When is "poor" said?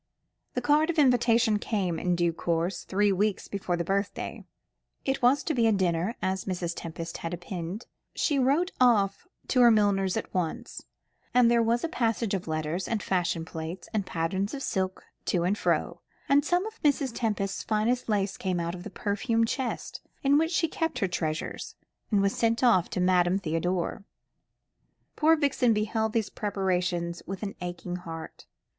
25.15-25.35